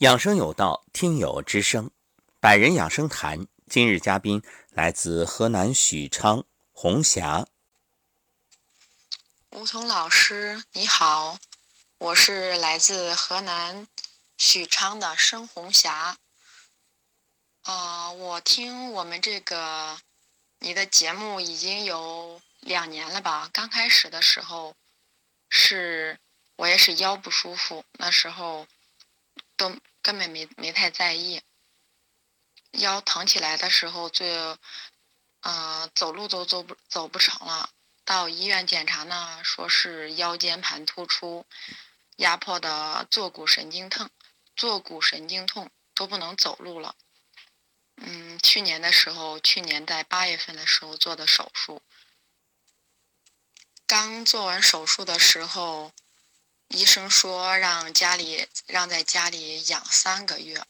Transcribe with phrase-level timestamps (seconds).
[0.00, 1.90] 养生有道，听友之声，
[2.40, 3.46] 百人养生谈。
[3.68, 6.42] 今日嘉宾来自河南许昌
[6.72, 7.46] 红霞。
[9.50, 11.36] 吴桐老师，你好，
[11.98, 13.86] 我是来自河南
[14.38, 16.16] 许昌的申红霞。
[17.64, 19.98] 啊，我听我们这个
[20.60, 23.50] 你的节目已经有两年了吧？
[23.52, 24.74] 刚开始的时候，
[25.50, 26.18] 是
[26.56, 28.66] 我也是腰不舒服，那时候
[29.58, 29.76] 都。
[30.02, 31.42] 根本没没太在意，
[32.72, 34.58] 腰疼起来的时候，最，
[35.42, 37.70] 嗯，走路都走不走不成了。
[38.04, 41.46] 到医院检查呢，说是腰间盘突出，
[42.16, 44.08] 压迫的坐骨神经痛，
[44.56, 46.96] 坐骨神经痛都不能走路了。
[47.96, 51.82] 嗯，去年的时候，去年在八月份的时候做的手术，
[53.86, 55.92] 刚做完手术的时候。
[56.70, 60.64] 医生说让家里让在家里养三个月。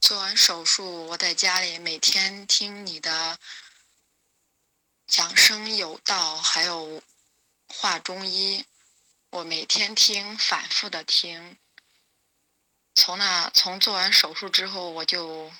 [0.00, 3.40] 做完手术，我在家里每天听你的
[5.16, 7.02] 养生有道，还有
[7.66, 8.64] 话中医，
[9.30, 11.58] 我每天听，反复的听。
[12.94, 15.52] 从那从做完手术之后，我就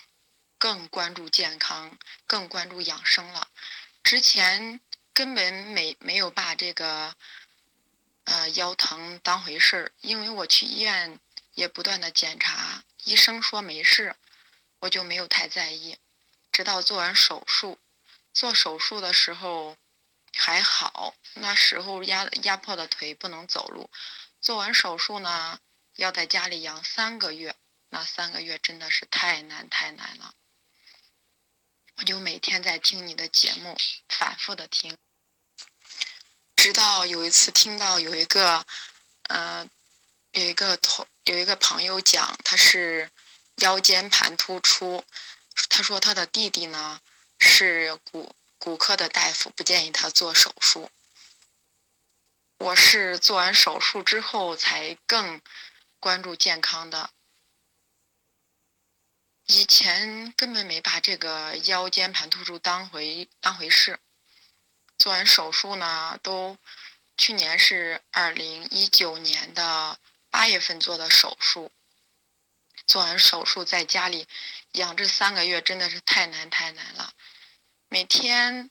[0.59, 3.49] 更关注健康，更关注养生了。
[4.05, 4.81] 之前
[5.13, 7.17] 根本没没有把这个。
[8.31, 11.19] 呃，腰疼当回事儿，因为我去医院
[11.55, 14.15] 也不断的检查，医生说没事，
[14.79, 15.99] 我就没有太在意。
[16.53, 17.81] 直到做完手术，
[18.33, 19.77] 做手术的时候
[20.33, 23.91] 还好，那时候压压迫的腿不能走路。
[24.41, 25.59] 做完手术呢，
[25.97, 27.57] 要在家里养三个月，
[27.89, 30.35] 那三个月真的是太难太难了。
[31.97, 33.77] 我就每天在听你的节目，
[34.09, 34.97] 反复的听。
[36.63, 38.67] 直到有一次听到有一个，
[39.31, 39.67] 呃，
[40.33, 43.11] 有一个同有一个朋友讲他是
[43.63, 45.03] 腰间盘突出，
[45.71, 47.01] 他说他的弟弟呢
[47.39, 50.91] 是骨骨科的大夫，不建议他做手术。
[52.59, 55.41] 我是做完手术之后才更
[55.99, 57.09] 关注健康的，
[59.47, 63.99] 以前根本没把这个腰间盘突出当回当回事。
[65.01, 66.59] 做完手术呢，都
[67.17, 71.73] 去年是二零一九年的八月份做的手术。
[72.87, 74.29] 做完手术在家里
[74.73, 77.15] 养这三个月真的是太难太难了，
[77.89, 78.71] 每天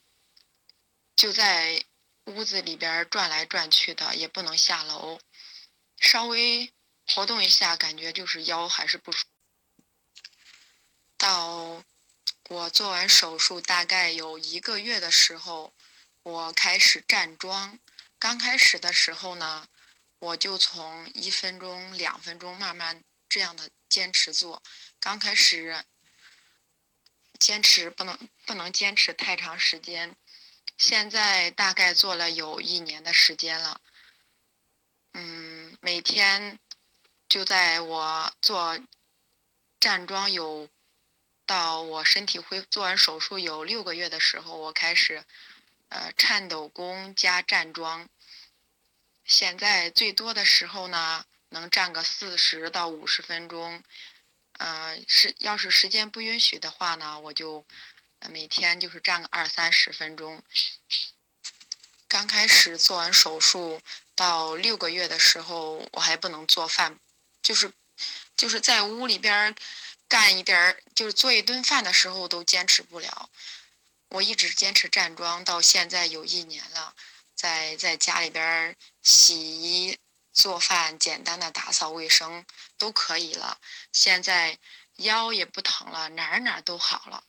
[1.16, 1.84] 就在
[2.25, 5.19] 屋子里边转来转去的，也不能下楼，
[5.97, 6.72] 稍微
[7.07, 9.25] 活动一下，感觉就是腰还是不舒。
[11.17, 11.84] 到
[12.50, 15.73] 我做完手术大概有一个月的时候。
[16.24, 17.80] 我开始站桩，
[18.19, 19.68] 刚开始的时候呢，
[20.19, 24.62] 我就从一分钟、两分钟慢慢这样的坚持做。
[25.00, 25.85] 刚开始
[27.40, 30.16] 坚持不能不能坚持太长时间，
[30.78, 33.79] 现在大概做了有一年的时间了。
[35.13, 36.59] 嗯，每天
[37.29, 38.78] 就在我做
[39.79, 40.69] 站桩有
[41.46, 45.24] 到我身体恢复做完手术有六个月的时候，我开始。
[45.90, 48.08] 呃，颤抖功加站桩，
[49.26, 53.84] 现在最多的时候呢，能站个四十到五十分钟。
[54.54, 57.66] 呃，是要是时间不允许的话呢，我就
[58.30, 60.44] 每天就是站个二三十分钟。
[62.08, 63.82] 刚开始做完手术
[64.16, 67.00] 到六个月的时候，我还不能做饭，
[67.42, 67.72] 就是
[68.36, 69.56] 就是在屋里边
[70.08, 73.30] 干一点，就是做一顿饭的时候都坚持不了。
[74.09, 76.96] 我一直坚持站桩，到现在有一年了，
[77.36, 80.00] 在在家里边洗衣、
[80.34, 82.44] 做饭、简单的打扫卫生
[82.78, 83.59] 都可以了。
[83.94, 84.58] 现在
[84.96, 87.24] 腰也不疼了，哪儿哪儿都好了。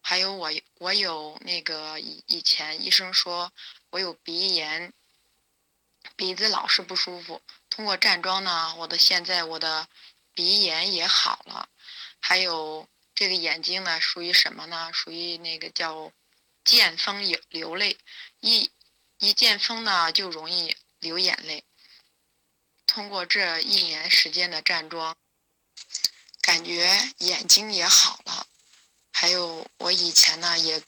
[0.00, 3.52] 还有我我有那个以以前医生说
[3.90, 4.92] 我有鼻炎，
[6.14, 7.42] 鼻子老是不舒服。
[7.68, 9.88] 通过站桩呢，我的现在我的
[10.32, 11.68] 鼻炎也好了。
[12.20, 12.88] 还有。
[13.14, 14.90] 这个眼睛呢，属于什么呢？
[14.92, 16.12] 属于那个叫
[16.64, 17.96] 见风流泪，
[18.40, 18.72] 一
[19.18, 21.64] 一见风呢就容易流眼泪。
[22.86, 25.16] 通过这一年时间的站桩，
[26.40, 28.48] 感觉眼睛也好了。
[29.12, 30.82] 还有我以前呢也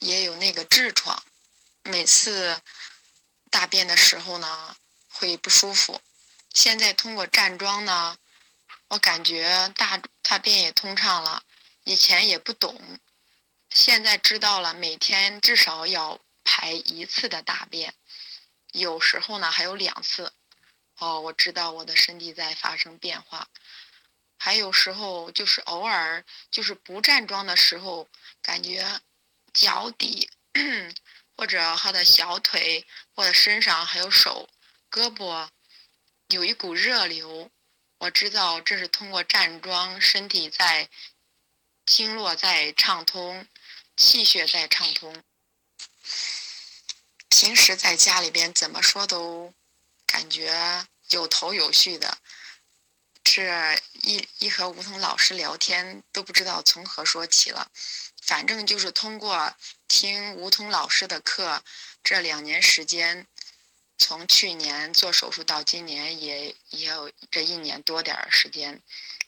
[0.00, 1.24] 也有那个痔疮，
[1.82, 2.62] 每次
[3.50, 4.76] 大便的时候呢
[5.08, 6.00] 会不舒服。
[6.54, 8.16] 现在通过站桩呢。
[8.92, 11.42] 我感觉大大便也通畅了，
[11.84, 13.00] 以前也不懂，
[13.70, 17.94] 现在知道了，每天至少要排一次的大便，
[18.72, 20.34] 有时候呢还有两次。
[20.98, 23.48] 哦，我知道我的身体在发生变化。
[24.36, 28.10] 还有时候就是偶尔就是不站桩的时候，
[28.42, 29.00] 感觉
[29.54, 30.28] 脚底
[31.34, 34.50] 或者他的小腿或者身上还有手、
[34.90, 35.48] 胳膊
[36.28, 37.50] 有一股热流，
[38.02, 40.88] 我知道这是通过站桩，身体在
[41.86, 43.46] 经络在畅通，
[43.96, 45.22] 气血在畅通。
[47.28, 49.54] 平时在家里边怎么说都
[50.04, 52.18] 感觉有头有绪的，
[53.22, 57.70] 这一一和梧桐老师聊天都不知道从何说起了。
[58.20, 59.54] 反正就是通过
[59.86, 61.62] 听梧桐老师的课，
[62.02, 63.28] 这两年时间，
[64.02, 68.82] 从去年做手术到今年也也有这一年多点儿时间。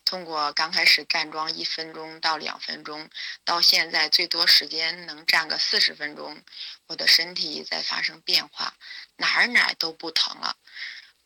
[0.05, 3.09] 通过刚开始站桩一分钟到两分钟，
[3.45, 6.43] 到现在最多时间能站个四十分钟，
[6.89, 8.75] 我的身体在发生变化，
[9.17, 10.57] 哪儿哪儿都不疼了，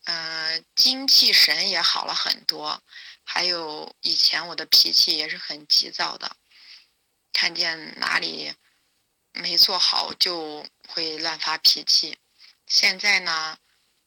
[0.03, 2.83] 嗯，精气神也好了很多，
[3.23, 6.37] 还有以前我的脾气也是很急躁的，
[7.33, 8.53] 看见哪里
[9.33, 12.17] 没做好就会乱发脾气，
[12.69, 13.57] 现在呢，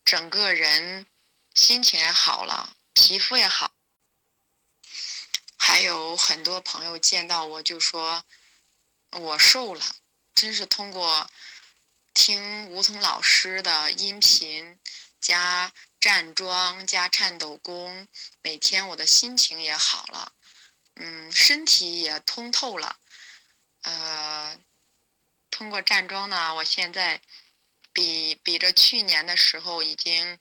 [0.05, 1.05] 整个人
[1.53, 3.73] 心情也好了，皮肤也好。
[5.57, 8.25] 还有很多朋友见到我就说，
[9.11, 9.85] 我瘦了，
[10.33, 11.29] 真是通过
[12.15, 14.79] 听梧桐老师的音频
[15.21, 18.07] 加站桩加颤抖功，
[18.43, 20.33] 每天我的心情也好了，
[20.95, 22.97] 嗯，身体也通透了，
[23.83, 24.57] 呃，
[25.51, 27.21] 通过站桩呢，我现在
[27.95, 30.39] 比比着去年的时候已经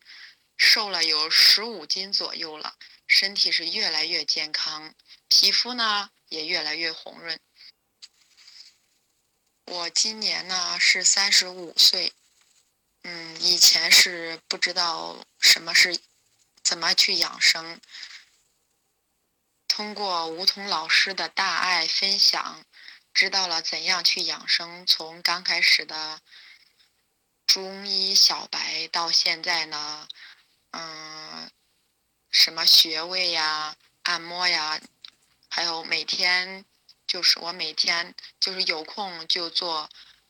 [0.58, 2.76] 瘦了有十五斤左右了，
[3.08, 4.94] 身体是越来越健康。
[5.28, 7.40] 皮肤呢也越来越红润。
[9.66, 12.12] 我今年呢是三十五岁，
[13.04, 15.98] 嗯，以前是不知道什么是
[16.64, 17.80] 怎么去养生。
[19.68, 22.66] 通过梧桐老师的大爱分享，
[23.14, 24.86] 知道了怎样去养生。
[24.86, 26.22] 从刚开始的
[27.52, 30.08] 中医小白，到现在呢，
[30.70, 31.52] 嗯，
[32.30, 34.80] 什么穴位呀、按摩呀。
[35.50, 36.64] 还有每天，
[37.06, 39.90] 就是我每天就是有空就做，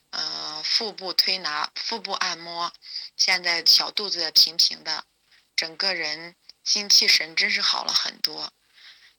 [0.09, 2.73] 呃，腹部推拿、腹部按摩。
[3.15, 5.05] 现在小肚子也平平的，
[5.55, 8.51] 整个人精气神真是好了很多。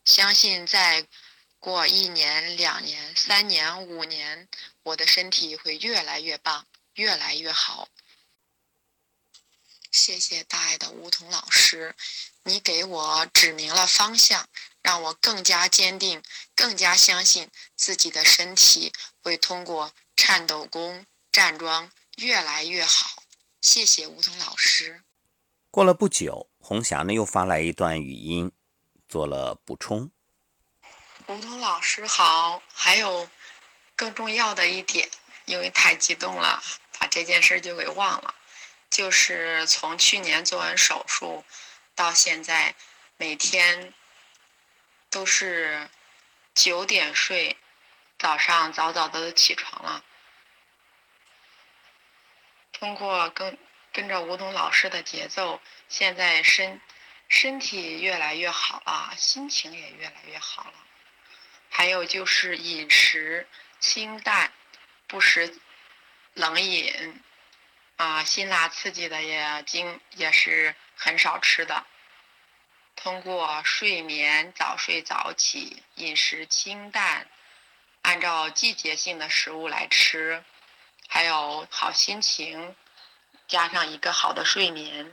[0.04, 1.06] 相信再
[1.60, 4.48] 过一年、两年、三年、五年，
[4.82, 7.88] 我的身体会越来越棒，越来越好。
[9.90, 11.94] 谢谢大爱的梧桐老师，
[12.44, 14.48] 你给我指明了方向。
[14.82, 16.24] 让我更加坚定，
[16.56, 18.92] 更加相信自己的身体
[19.22, 23.22] 会通过颤抖功站桩越来越好。
[23.60, 25.04] 谢谢梧桐老师。
[25.70, 28.50] 过了不久，红霞呢又发来一段语音，
[29.08, 30.10] 做了补充。
[31.28, 33.30] 梧桐老师好，还有
[33.94, 35.08] 更重要的一点，
[35.44, 36.60] 因为太激动了，
[37.02, 38.32] 把这件事就给忘了。
[38.88, 41.44] 就是从去年做完手术
[41.96, 42.76] 到现在，
[43.16, 43.92] 每天。
[45.10, 45.90] 都是
[46.54, 47.58] 九点睡，
[48.18, 50.02] 早上早早的起床了。
[52.72, 53.58] 通过跟
[53.92, 55.60] 跟着吴东老师的节奏，
[55.90, 56.80] 现在身
[57.28, 60.74] 身体越来越好了，心情也越来越好了。
[61.68, 63.46] 还有就是饮食
[63.80, 64.50] 清淡，
[65.06, 65.60] 不食
[66.34, 67.22] 冷饮，
[67.96, 71.84] 啊，辛辣刺激的也经也是很少吃的。
[72.96, 77.28] 通过睡眠早睡早起，饮食清淡，
[78.02, 80.42] 按照季节性的食物来吃，
[81.08, 82.76] 还有好心情，
[83.48, 85.12] 加上一个好的睡眠，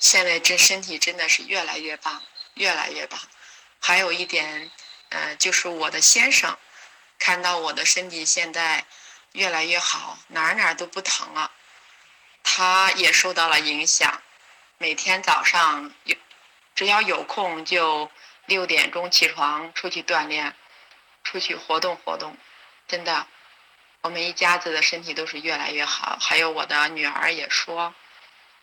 [0.00, 2.22] 现在这身体真的是越来越棒，
[2.54, 3.20] 越来越棒。
[3.80, 4.70] 还有一点，
[5.10, 6.56] 嗯，就是我的先生
[7.18, 8.86] 看到我的身体现在
[9.32, 11.50] 越来越好，哪儿哪儿都不疼了，
[12.42, 14.22] 他也受到了影响。
[14.78, 16.16] 每天早上有，
[16.74, 18.10] 只要有空就
[18.46, 20.54] 六点钟起床出去锻炼，
[21.24, 22.36] 出去活动活动，
[22.86, 23.26] 真的，
[24.02, 26.18] 我们一家子的身体都是越来越好。
[26.20, 27.94] 还有我的女儿也说，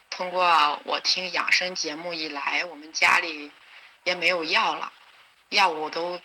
[0.10, 3.52] 通过我听养生节目以来，我们家里
[4.04, 4.92] 也没有药了，
[5.50, 6.22] 药物都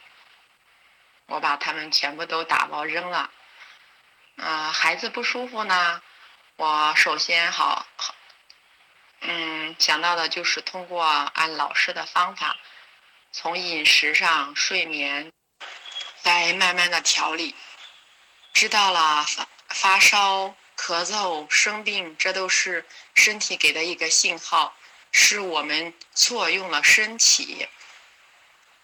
[1.26, 3.30] 我把他们全部都打包扔了。
[4.36, 6.02] 嗯，孩子不舒服呢，
[6.56, 8.14] 我首先好好。
[9.20, 12.56] 嗯，想到的就是通过按老师的方法，
[13.32, 15.32] 从饮食上、睡眠，
[16.22, 17.54] 再慢慢的调理。
[18.52, 24.74] 知道了发发烧、咳嗽、生病，这都是身体给的一个信号，
[25.10, 27.66] 是我们错用了身体，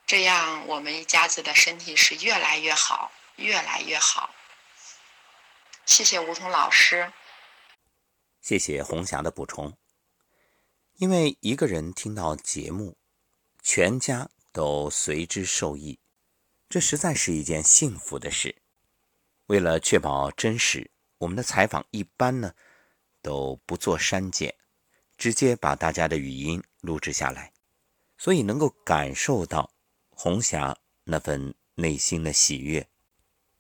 [0.07, 4.31] 这样我们一家子的身体是越来越好，越来越好。
[5.91, 7.13] 谢谢吴桐老师，
[8.41, 9.77] 谢谢红霞的补充。
[10.99, 12.97] 因为一个人听到节目，
[13.61, 15.99] 全家都随之受益，
[16.69, 18.63] 这实在是一件幸福的事。
[19.47, 22.55] 为了确保真实，我们的采访一般呢
[23.21, 24.55] 都不做删减。
[25.19, 27.53] 直接把大家的语音录制下来，
[28.17, 29.71] 所以能够感受到
[30.09, 32.89] 红霞那份内心的喜悦。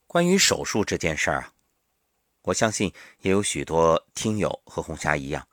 [0.06, 1.52] 关于手术这件事儿啊，
[2.42, 5.47] 我相信也有许多听友和红霞一样，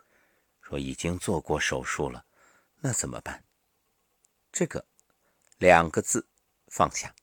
[0.61, 2.25] 说已经做过手术了，
[2.79, 3.43] 那怎么办？
[4.51, 4.85] 这个
[5.57, 6.27] 两个字，
[6.67, 7.13] 放下。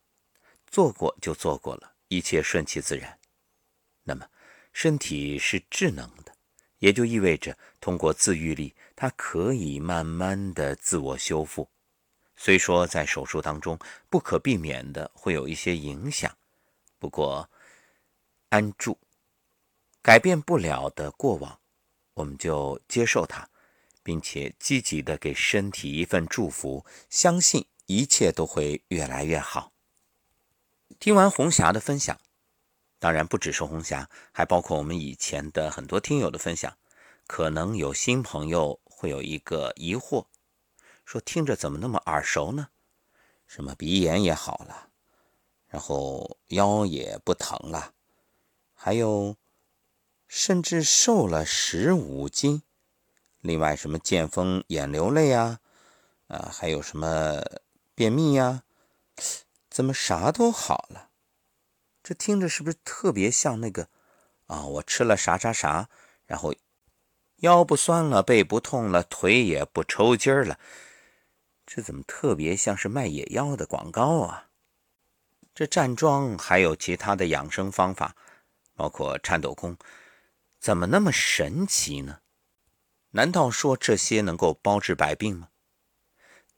[0.66, 3.18] 做过就做过了，一切顺其自然。
[4.02, 4.28] 那么，
[4.72, 6.34] 身体是智能的。
[6.80, 11.70] 也就意味着，通过自愈力，它可以慢慢的自我修复。
[12.36, 13.78] 虽说在手术当中
[14.10, 16.36] 不可避免的会有一些影响，
[16.98, 17.48] 不过
[18.50, 18.98] 安住，
[20.04, 21.60] 改变不了的过往，
[22.12, 23.48] 我们就接受它，
[24.02, 29.72] 并且积极的给身体一份祝福，相信一切都会越来越好。
[31.00, 32.20] 听完红霞的分享。
[32.98, 36.76] 当然不只是红霞，还包括我们以前的很多听友的分享。
[37.26, 40.26] 可能有新朋友会有一个疑惑，
[41.06, 42.68] 说听着怎么那么耳熟呢？
[43.46, 44.90] 什么鼻炎也好了，
[45.68, 47.94] 然后腰也不疼了，
[48.74, 49.34] 还有
[50.36, 52.62] 甚至瘦了十五斤。
[53.40, 55.60] 另外什么见风眼流泪啊，
[56.26, 57.40] 啊，还有什么
[57.94, 58.64] 便秘呀？
[59.70, 61.10] 怎么啥都好了？
[62.02, 63.86] 这听着是不是特别像那个
[64.48, 64.66] 啊？
[64.66, 65.88] 我吃了啥啥啥，
[66.26, 66.52] 然后
[67.36, 70.58] 腰不酸了，背不痛了，腿也不抽筋了。
[71.64, 74.48] 这怎么特别像是卖野药的广告啊？
[75.54, 78.16] 这站桩还有其他的养生方法，
[78.74, 79.76] 包括颤抖功，
[80.64, 82.20] 怎么那么神奇呢？
[83.10, 85.50] 难道说这些能够包治百病吗？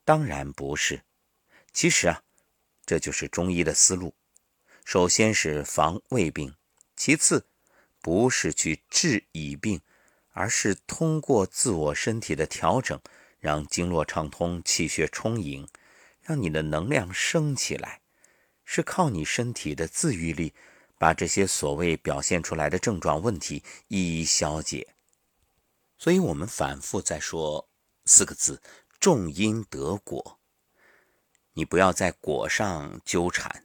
[0.05, 1.03] 当然不是。
[1.73, 2.23] 其实啊，
[2.85, 4.15] 这就是中医的思路。
[4.85, 6.55] 首先是防胃病，
[6.95, 7.49] 其次
[8.01, 9.81] 不是去治已病，
[10.31, 13.01] 而是通过自我身体的调整，
[13.41, 15.67] 让经络畅通、气血充盈，
[16.21, 18.03] 让你的能量升起来，
[18.65, 20.55] 是靠你身体的自愈力，
[20.99, 24.95] 把这些所谓表现出来的症状问题一一消解。
[25.99, 27.69] 所以，我们反复在说
[28.05, 28.61] 四个字：
[29.01, 30.39] 种因得果。
[31.55, 33.65] 你不要在果上纠缠。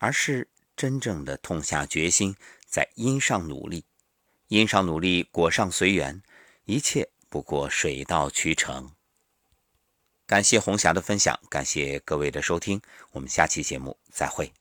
[0.00, 3.84] 而是真正的痛下决心，在因上努力，
[4.46, 6.22] 因上努力，果上随缘，
[6.66, 8.92] 一切不过水到渠成。
[10.24, 14.52] 感谢红霞的分享，感谢各位的收听，我们下期节目再会。